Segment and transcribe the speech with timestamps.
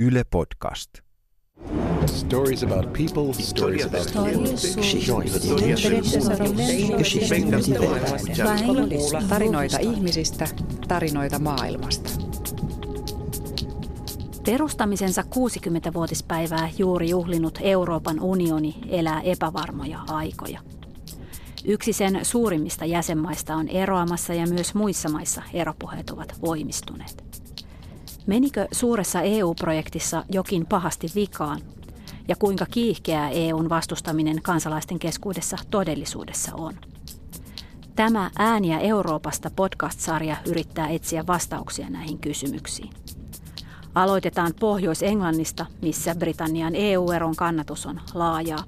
[0.00, 0.90] Yle Podcast.
[2.06, 4.12] Stories about people, stories about
[9.28, 10.48] Tarinoita ihmisistä,
[10.88, 12.10] tarinoita maailmasta.
[14.46, 20.60] Perustamisensa 60-vuotispäivää juuri juhlinut Euroopan unioni elää epävarmoja aikoja.
[21.64, 27.24] Yksi sen suurimmista jäsenmaista on eroamassa ja myös muissa maissa eropuheet ovat voimistuneet.
[28.28, 31.60] Menikö suuressa EU-projektissa jokin pahasti vikaan
[32.28, 36.74] ja kuinka kiihkeää EUn vastustaminen kansalaisten keskuudessa todellisuudessa on?
[37.96, 42.90] Tämä Ääniä Euroopasta podcast-sarja yrittää etsiä vastauksia näihin kysymyksiin.
[43.94, 48.64] Aloitetaan Pohjois-Englannista, missä Britannian EU-eron kannatus on laajaa.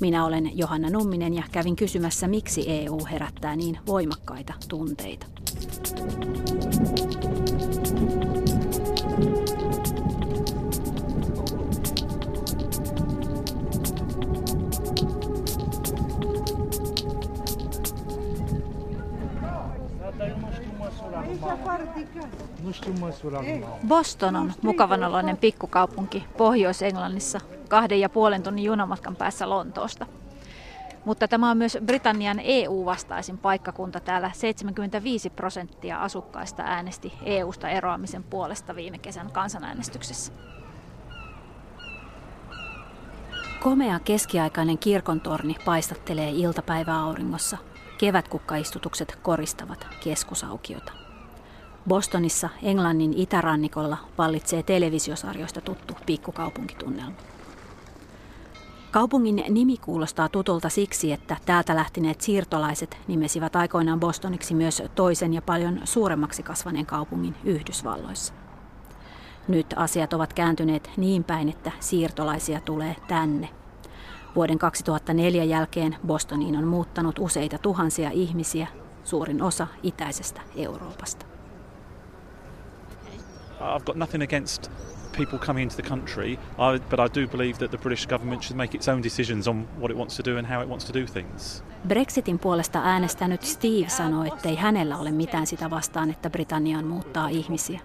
[0.00, 5.26] Minä olen Johanna Numminen ja kävin kysymässä, miksi EU herättää niin voimakkaita tunteita.
[23.88, 30.06] Boston on mukavanoloinen pikkukaupunki Pohjois-Englannissa kahden ja puolen tunnin junamatkan päässä Lontoosta.
[31.04, 34.00] Mutta tämä on myös Britannian EU-vastaisin paikkakunta.
[34.00, 40.32] Täällä 75 prosenttia asukkaista äänesti EUsta eroamisen puolesta viime kesän kansanäänestyksessä.
[43.62, 47.58] Komea keskiaikainen kirkontorni paistattelee iltapäiväauringossa.
[47.98, 51.01] Kevätkukkaistutukset koristavat keskusaukiota.
[51.88, 57.16] Bostonissa, Englannin itärannikolla, vallitsee televisiosarjoista tuttu pikkukaupunkitunnelma.
[58.90, 65.42] Kaupungin nimi kuulostaa tutulta siksi, että täältä lähtineet siirtolaiset nimesivät aikoinaan Bostoniksi myös toisen ja
[65.42, 68.34] paljon suuremmaksi kasvaneen kaupungin Yhdysvalloissa.
[69.48, 73.48] Nyt asiat ovat kääntyneet niin päin, että siirtolaisia tulee tänne.
[74.34, 78.66] Vuoden 2004 jälkeen Bostoniin on muuttanut useita tuhansia ihmisiä,
[79.04, 81.31] suurin osa itäisestä Euroopasta.
[83.62, 84.70] I've got nothing against
[85.12, 88.56] people coming into the country, I, but I do believe that the British government should
[88.56, 91.00] make its own decisions on what it wants to do and how it wants to
[91.00, 91.62] do things.
[91.88, 97.80] Brexitin puolesta äänestänyt Steve sanoi, ettei hänellä ole mitään sitä vastaan, että Britanniaan muuttaa ihmisiä.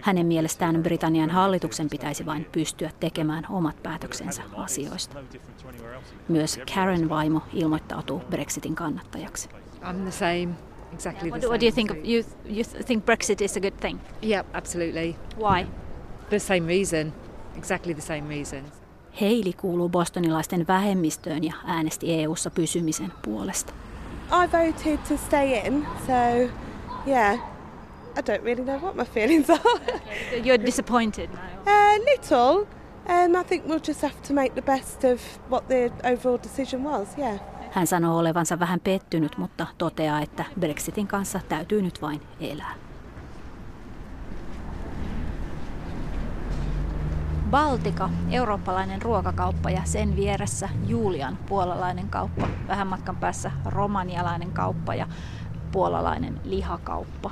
[0.00, 5.18] Hänen mielestään Britannian hallituksen pitäisi vain pystyä tekemään omat päätöksensä asioista.
[6.28, 9.48] Myös Karen vaimo ilmoittautuu Brexitin kannattajaksi.
[9.82, 10.73] I'm the same.
[10.94, 11.50] Exactly the What, same.
[11.50, 11.90] what do you think?
[11.90, 13.98] Of, you, you think Brexit is a good thing?
[14.22, 15.16] Yeah, absolutely.
[15.38, 15.66] Why?
[16.30, 17.12] The same reason.
[17.56, 18.62] Exactly the same reason.
[19.20, 23.72] Heili kuuluu bostonilaisten vähemmistöön ja äänesti EU-ssa pysymisen puolesta.
[24.44, 26.12] I voted to stay in, so
[27.06, 27.34] yeah,
[28.18, 29.60] I don't really know what my feelings are.
[30.44, 31.72] You're disappointed now.
[31.72, 32.66] A little.
[33.06, 36.84] Um, I think we'll just have to make the best of what the overall decision
[36.84, 37.38] was, yeah.
[37.74, 42.74] Hän sanoo olevansa vähän pettynyt, mutta toteaa, että Brexitin kanssa täytyy nyt vain elää.
[47.50, 52.48] Baltika, eurooppalainen ruokakauppa ja sen vieressä Julian, puolalainen kauppa.
[52.68, 55.06] Vähän matkan päässä romanialainen kauppa ja
[55.72, 57.30] puolalainen lihakauppa.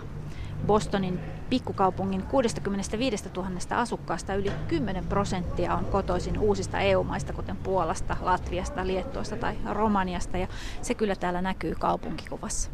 [0.66, 1.20] Bostonin
[1.50, 9.36] pikkukaupungin 65 000 asukkaasta yli 10 prosenttia on kotoisin uusista EU-maista, kuten Puolasta, Latviasta, Liettuasta
[9.36, 10.46] tai Romaniasta, ja
[10.82, 12.70] se kyllä täällä näkyy kaupunkikuvassa.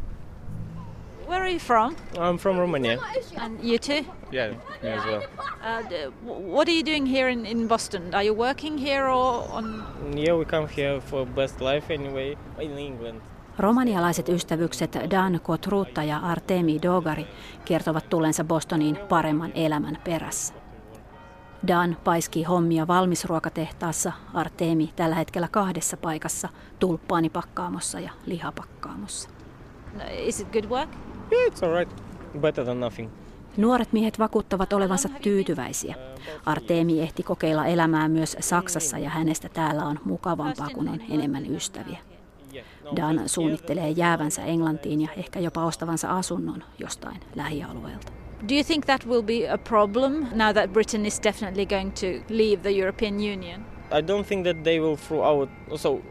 [1.29, 1.95] Where are you from?
[2.15, 2.97] I'm from Romania.
[3.37, 4.03] And you too?
[4.33, 5.21] Yeah, me as well.
[5.61, 8.15] Uh, what are you doing here in, in Boston?
[8.15, 9.83] Are you working here or on...
[10.15, 13.21] Yeah, we come here for best life anyway in England.
[13.59, 17.27] Romanialaiset ystävykset Dan Kotrutta ja Artemi Dogari
[17.65, 20.53] kertovat tullensa Bostoniin paremman elämän perässä.
[21.67, 26.49] Dan paiskii hommia valmisruokatehtaassa, Artemi tällä hetkellä kahdessa paikassa,
[26.79, 29.29] tulppaanipakkaamossa ja lihapakkaamossa.
[30.11, 30.89] Is it good work?
[31.31, 32.03] Yeah, it's alright.
[32.39, 33.09] Better than nothing.
[33.57, 35.95] Nuoret miehet vakuuttavat olevansa tyytyväisiä.
[36.45, 41.97] Artemi ehti kokeilla elämää myös Saksassa ja hänestä täällä on mukavampaa, kun on enemmän ystäviä.
[42.95, 48.11] Dan suunnittelee jäävänsä Englantiin ja ehkä jopa ostavansa asunnon jostain lähialueelta.
[48.49, 52.07] Do you think that will be a problem now that Britain is definitely going to
[52.29, 53.65] leave the European Union?
[53.91, 56.01] I don't think that they will throw out so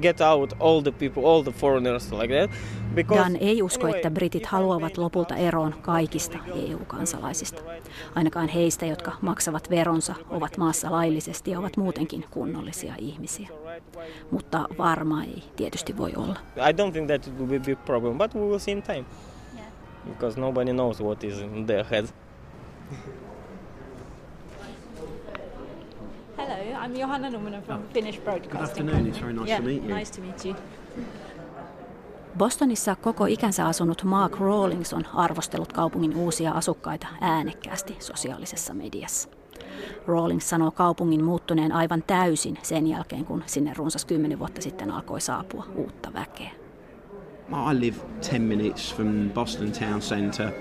[0.00, 2.50] get out all the people, all the foreigners like that.
[2.94, 7.62] Because Dan ei usko, anyway, että britit haluavat lopulta eroon kaikista EU-kansalaisista.
[8.14, 13.48] Ainakaan heistä, jotka maksavat veronsa, ovat maassa laillisesti ja ovat muutenkin kunnollisia ihmisiä.
[14.30, 16.36] Mutta varma ei tietysti voi olla.
[16.56, 18.82] I don't think that it will be a big problem, but we will see in
[18.82, 19.04] time.
[20.08, 22.06] Because nobody knows what is in their head.
[26.84, 28.50] I'm Johanna Numminen from Finnish Broadcasting.
[28.50, 29.88] Good afternoon, it's very nice yeah, to meet you.
[29.88, 30.54] Nice to meet you.
[32.38, 39.28] Bostonissa koko ikänsä asunut Mark Rawlings on arvostellut kaupungin uusia asukkaita äänekkäästi sosiaalisessa mediassa.
[40.06, 45.20] Rawlings sanoo kaupungin muuttuneen aivan täysin sen jälkeen, kun sinne runsas kymmenen vuotta sitten alkoi
[45.20, 46.50] saapua uutta väkeä.
[47.72, 47.96] I live
[48.30, 50.52] 10 minutes from Boston town centre,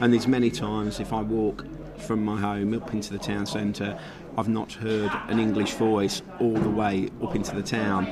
[0.00, 1.64] and there's many times if I walk
[1.98, 3.96] from my home up into the town centre,
[4.36, 8.06] I've not heard an English voice all the way up into the town.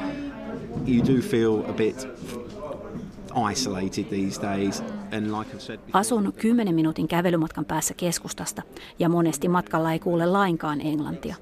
[0.87, 2.09] You do feel a bit
[3.53, 4.83] isolated these days.
[5.13, 8.63] And like I've said before, Asun 10 minuutin kävelymatkan päässä keskustasta
[8.99, 11.35] ja monesti matkalla ei kuule lainkaan englantia.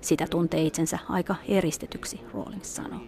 [0.00, 3.00] Sitä tuntee itsensä aika eristetyksi, Rawlings sanoo.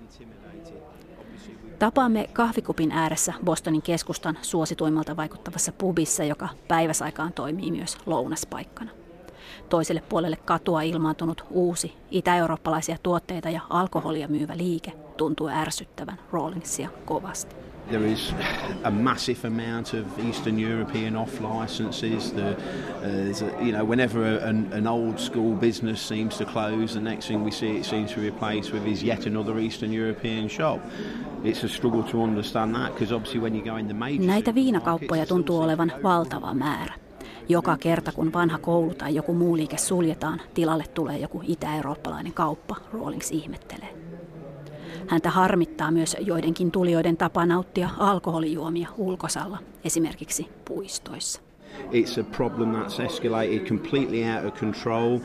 [1.79, 8.91] Tapaamme kahvikupin ääressä Bostonin keskustan suosituimmalta vaikuttavassa pubissa, joka päiväsaikaan toimii myös lounaspaikkana.
[9.69, 17.57] Toiselle puolelle katua ilmaantunut uusi itä-eurooppalaisia tuotteita ja alkoholia myyvä liike tuntuu ärsyttävän Rawlingsia kovasti.
[17.89, 18.35] There is
[18.85, 22.33] a massive amount of Eastern European off licenses.
[22.33, 22.57] The,
[23.05, 27.29] uh, you know, whenever a, an, an old school business seems to close, the next
[27.29, 30.81] thing we see it seems to replace with is yet another Eastern European shop.
[31.45, 34.55] It's a struggle to understand that because obviously when you go in the major Näitä
[34.55, 37.06] viinakauppoja tuntuu olevan valtava määrä.
[37.49, 42.77] Joka kerta kun vanha koulu tai joku muu liike suljetaan, tilalle tulee joku itä-eurooppalainen kauppa,
[42.93, 43.89] Rawlings ihmettelee.
[45.07, 51.41] Häntä harmittaa myös joidenkin tulijoiden tapa nauttia alkoholijuomia ulkosalla, esimerkiksi puistoissa.
[51.93, 55.19] It's a problem that's escalated completely out of control.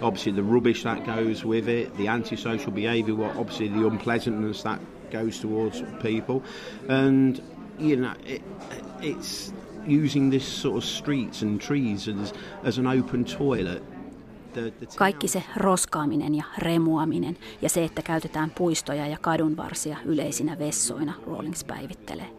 [0.00, 4.80] Obviously, the rubbish that goes with it, the antisocial behaviour, what obviously the unpleasantness that
[5.10, 6.42] goes towards people,
[6.88, 7.40] and
[7.78, 8.42] you know, it,
[9.02, 9.52] it's
[10.04, 12.34] using this sort of streets and trees as,
[12.64, 13.82] as an open toilet.
[14.52, 19.96] The, the town- Kaikki se roskaaminen ja remuaminen ja se, että käytetään puistoja ja kadunvarsia
[20.04, 22.30] yleisinä vessoina, Rawlings päivittelee.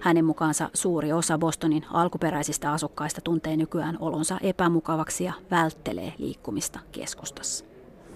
[0.00, 7.64] Hänen mukaansa suuri osa Bostonin alkuperäisistä asukkaista tuntee nykyään olonsa epämukavaksi ja välttelee liikkumista keskustassa.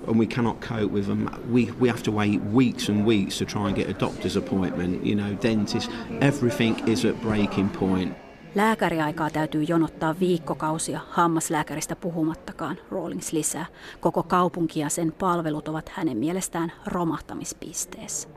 [0.09, 1.29] and we cannot cope with them.
[1.53, 5.07] We, we have to wait weeks and weeks to try and get a doctor's appointment,
[5.07, 5.91] you know, dentist.
[6.21, 8.15] Everything is at breaking point.
[8.55, 13.67] Lääkäriaikaa täytyy jonottaa viikkokausia, hammaslääkäristä puhumattakaan, Rawlings lisää.
[14.01, 18.29] Koko kaupunki ja sen palvelut ovat hänen mielestään romahtamispisteessä.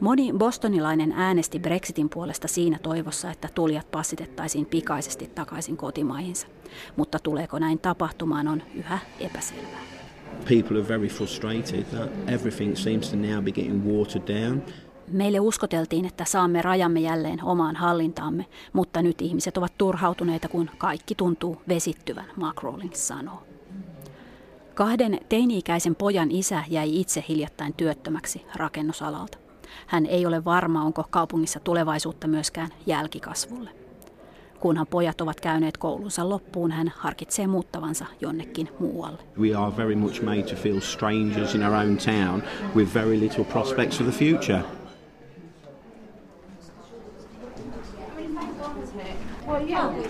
[0.00, 6.46] Moni bostonilainen äänesti Brexitin puolesta siinä toivossa, että tulijat passitettaisiin pikaisesti takaisin kotimaihinsa.
[6.96, 9.80] Mutta tuleeko näin tapahtumaan on yhä epäselvää.
[10.48, 14.62] People are very frustrated that everything seems to now be getting watered down.
[15.10, 21.14] Meille uskoteltiin, että saamme rajamme jälleen omaan hallintaamme, mutta nyt ihmiset ovat turhautuneita, kun kaikki
[21.14, 23.42] tuntuu vesittyvän, Mark Rawlings sanoo.
[24.74, 29.38] Kahden teini-ikäisen pojan isä jäi itse hiljattain työttömäksi rakennusalalta.
[29.86, 33.70] Hän ei ole varma, onko kaupungissa tulevaisuutta myöskään jälkikasvulle.
[34.60, 39.18] Kunhan pojat ovat käyneet koulunsa loppuun, hän harkitsee muuttavansa jonnekin muualle.
[39.40, 42.42] We are very much made to feel strangers in our own town
[42.76, 44.77] with very little prospects for the future.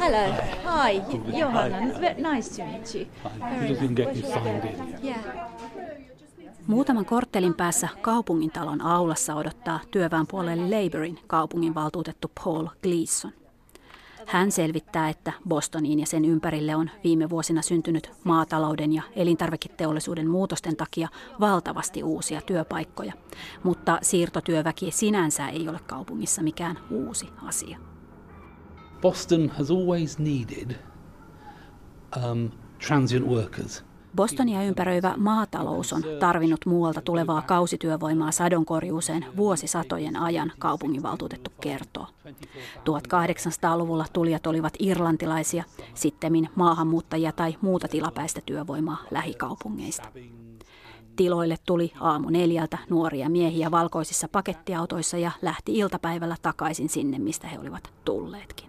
[0.08, 0.34] Hello.
[0.64, 1.02] Hi.
[1.38, 1.78] Johanna.
[1.78, 3.06] It's very nice to meet you.
[3.40, 4.32] Very didn't get you nice.
[4.32, 5.05] signed in.
[5.05, 5.19] Yeah.
[6.67, 13.32] Muutaman korttelin päässä kaupungintalon aulassa odottaa työväenpuolelle Labourin kaupunginvaltuutettu Paul Gleason.
[14.27, 20.77] Hän selvittää, että Bostoniin ja sen ympärille on viime vuosina syntynyt maatalouden ja elintarviketeollisuuden muutosten
[20.77, 21.08] takia
[21.41, 23.12] valtavasti uusia työpaikkoja,
[23.62, 27.79] mutta siirtotyöväki sinänsä ei ole kaupungissa mikään uusi asia.
[29.00, 30.76] Boston has always needed
[32.17, 32.50] um,
[32.86, 33.84] transient workers.
[34.17, 42.06] Bostonia ympäröivä maatalous on tarvinnut muualta tulevaa kausityövoimaa sadonkorjuuseen vuosisatojen ajan, kaupunginvaltuutettu kertoo.
[42.78, 45.64] 1800-luvulla tulijat olivat irlantilaisia,
[45.94, 50.08] sittemmin maahanmuuttajia tai muuta tilapäistä työvoimaa lähikaupungeista.
[51.17, 57.58] Tiloille tuli aamu neljältä nuoria miehiä valkoisissa pakettiautoissa ja lähti iltapäivällä takaisin sinne, mistä he
[57.58, 58.68] olivat tulleetkin.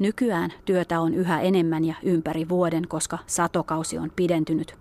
[0.00, 4.74] Nykyään työtä on yhä enemmän ja ympäri vuoden, koska satokausi on pidentynyt.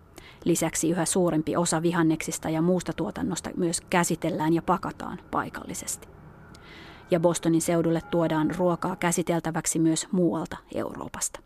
[0.44, 6.08] Lisäksi yhä suurempi osa vihanneksista ja muusta tuotannosta myös käsitellään ja pakataan paikallisesti.
[7.12, 11.40] Ja Bostonin seudulle tuodaan ruokaa käsiteltäväksi myös muualta Euroopasta.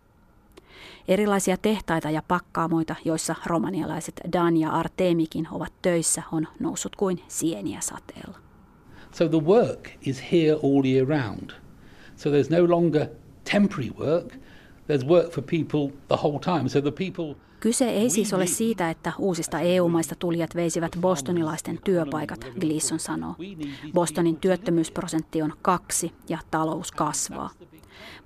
[1.07, 7.79] Erilaisia tehtaita ja pakkaamoita, joissa romanialaiset Dan ja Artemikin ovat töissä, on noussut kuin sieniä
[7.81, 8.37] sateella.
[9.11, 11.49] So the work is here all year round.
[12.15, 13.07] So there's no longer
[13.53, 14.33] temporary work.
[14.87, 16.69] there's work for people the whole time.
[16.69, 22.45] So the people Kyse ei siis ole siitä, että uusista EU-maista tulijat veisivät bostonilaisten työpaikat,
[22.59, 23.35] Gleason sanoo.
[23.93, 27.49] Bostonin työttömyysprosentti on kaksi ja talous kasvaa.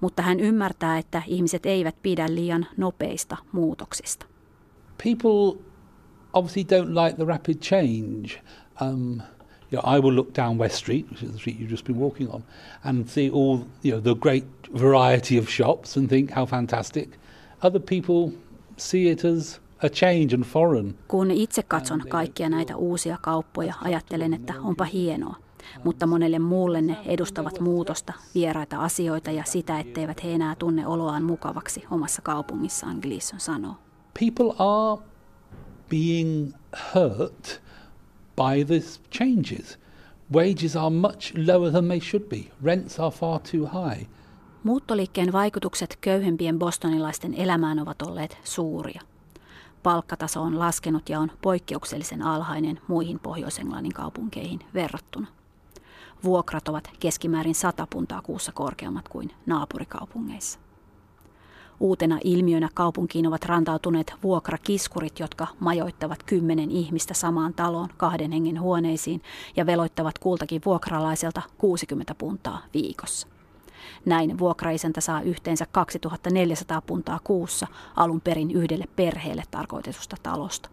[0.02, 4.26] Mutta hän ymmärtää, että ihmiset eivät pidä liian nopeista muutoksista.
[5.04, 5.64] people
[6.34, 8.42] obviously don't like the rapid change.
[8.82, 9.22] Um,
[9.72, 12.00] you know, I will look down West Street, which is the street you've just been
[12.00, 12.44] walking on,
[12.84, 14.46] and see all you know the great
[14.80, 17.10] variety of shops and think how fantastic.
[17.64, 18.32] Other people
[18.78, 20.96] see it as a change and foreign.
[21.08, 25.36] Kun itse katson kaikkia näitä uusia kauppoja, ajattelen, että onpa hienoa.
[25.84, 31.24] Mutta monelle muulle ne edustavat muutosta, vieraita asioita ja sitä, etteivät he enää tunne oloaan
[31.24, 33.76] mukavaksi omassa kaupungissaan, Gleason sanoo.
[34.20, 35.02] People are
[35.90, 36.54] being
[36.96, 37.62] hurt
[38.38, 39.79] by these changes.
[40.34, 42.51] Wages are much lower than they should be.
[42.63, 44.08] Rents are far too high.
[44.63, 49.01] Muuttoliikkeen vaikutukset köyhempien bostonilaisten elämään ovat olleet suuria.
[49.84, 55.27] Palkkataso on laskenut ja on poikkeuksellisen alhainen muihin Pohjois-Englannin kaupunkeihin verrattuna.
[56.24, 60.60] Vuokrat ovat keskimäärin 100 puntaa kuussa korkeammat kuin naapurikaupungeissa.
[61.80, 69.22] Uutena ilmiönä kaupunkiin ovat rantautuneet vuokrakiskurit, jotka majoittavat kymmenen ihmistä samaan taloon kahden hengen huoneisiin
[69.56, 73.28] ja veloittavat kultakin vuokralaiselta 60 puntaa viikossa.
[74.06, 80.70] Näin vuokraisäntä saa yhteensä 2400 puntaa kuussa alun perin yhdelle perheelle tarkoitetusta talosta.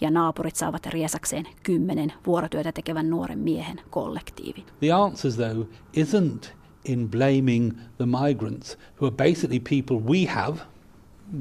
[0.00, 4.64] Ja naapurit saavat riesakseen kymmenen vuorotyötä tekevän nuoren miehen kollektiivin.
[4.80, 6.57] The answer, though, isn't
[6.88, 10.60] in blaming the migrants, who are basically people we have,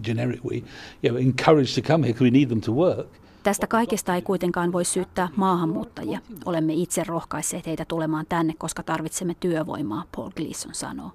[0.02, 0.56] generic we,
[1.04, 3.08] you know, encouraged to come here because we need them to work.
[3.44, 6.20] Tästä kaikesta ei kuitenkaan voi syyttää maahanmuuttajia.
[6.46, 11.12] Olemme itse rohkaisseet heitä tulemaan tänne, koska tarvitsemme työvoimaa, Paul Gleason sanoo.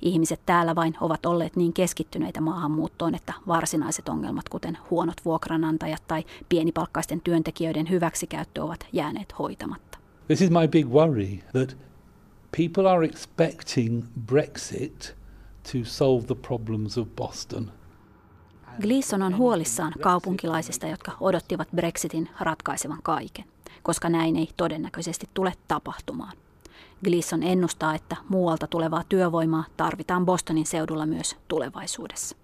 [0.00, 6.24] Ihmiset täällä vain ovat olleet niin keskittyneitä maahanmuuttoon, että varsinaiset ongelmat, kuten huonot vuokranantajat tai
[6.48, 9.98] pienipalkkaisten työntekijöiden hyväksikäyttö, ovat jääneet hoitamatta.
[10.26, 11.76] This is my big worry that
[12.56, 15.14] people are expecting Brexit
[15.72, 17.72] to solve the problems of Boston.
[18.80, 23.44] Gleason on huolissaan kaupunkilaisista, jotka odottivat Brexitin ratkaisevan kaiken,
[23.82, 26.36] koska näin ei todennäköisesti tule tapahtumaan.
[27.04, 32.36] Gleason ennustaa, että muualta tulevaa työvoimaa tarvitaan Bostonin seudulla myös tulevaisuudessa.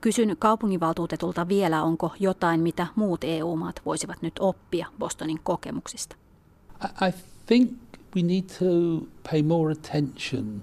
[0.00, 6.16] Kysyn kaupunginvaltuutetulta vielä, onko jotain, mitä muut EU-maat voisivat nyt oppia Bostonin kokemuksista.
[6.84, 7.12] I, I
[7.46, 7.72] think
[8.16, 8.64] we need to
[9.30, 10.62] pay more attention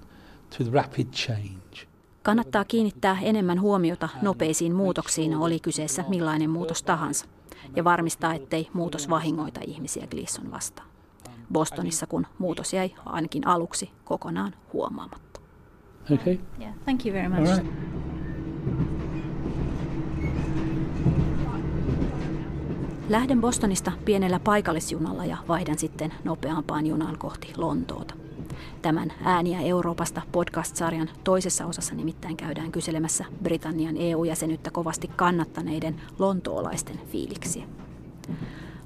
[0.58, 1.86] to the rapid change.
[2.22, 7.26] Kannattaa kiinnittää enemmän huomiota nopeisiin muutoksiin, oli kyseessä millainen muutos tahansa,
[7.76, 10.88] ja varmistaa, ettei muutos vahingoita ihmisiä Gleason vastaan.
[11.52, 15.40] Bostonissa, kun muutos jäi ainakin aluksi kokonaan huomaamatta.
[16.14, 16.38] Okay.
[16.60, 17.50] Yeah, thank you very much.
[17.50, 17.92] All right.
[23.08, 28.14] Lähden Bostonista pienellä paikallisjunalla ja vaihdan sitten nopeampaan junaan kohti Lontoota.
[28.82, 37.64] Tämän Ääniä Euroopasta podcast-sarjan toisessa osassa nimittäin käydään kyselemässä Britannian EU-jäsenyyttä kovasti kannattaneiden lontoolaisten fiiliksiä.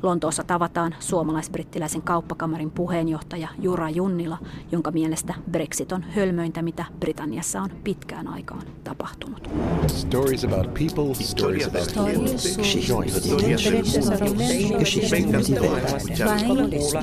[0.06, 4.38] Lontoossa tavataan suomalais-brittiläisen kauppakamarin puheenjohtaja Jura Junnila,
[4.72, 9.50] jonka mielestä Brexit on hölmöintä, mitä Britanniassa on pitkään aikaan tapahtunut.
[9.86, 11.88] Stories about people, stories about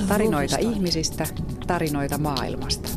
[0.08, 1.26] Tarinoita ihmisistä,
[1.66, 2.88] tarinoita maailmasta.